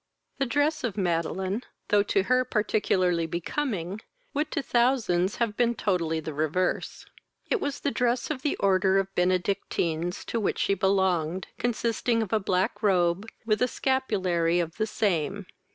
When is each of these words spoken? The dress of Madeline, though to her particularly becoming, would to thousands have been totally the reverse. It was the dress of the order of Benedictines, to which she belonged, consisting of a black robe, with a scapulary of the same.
The 0.39 0.47
dress 0.47 0.83
of 0.83 0.97
Madeline, 0.97 1.61
though 1.89 2.01
to 2.01 2.23
her 2.23 2.43
particularly 2.43 3.27
becoming, 3.27 4.01
would 4.33 4.49
to 4.49 4.63
thousands 4.63 5.35
have 5.35 5.55
been 5.55 5.75
totally 5.75 6.19
the 6.19 6.33
reverse. 6.33 7.05
It 7.51 7.61
was 7.61 7.79
the 7.81 7.91
dress 7.91 8.31
of 8.31 8.41
the 8.41 8.57
order 8.57 8.97
of 8.97 9.13
Benedictines, 9.13 10.25
to 10.25 10.39
which 10.39 10.57
she 10.57 10.73
belonged, 10.73 11.49
consisting 11.59 12.23
of 12.23 12.33
a 12.33 12.39
black 12.39 12.81
robe, 12.81 13.27
with 13.45 13.61
a 13.61 13.67
scapulary 13.67 14.59
of 14.59 14.77
the 14.77 14.87
same. 14.87 15.45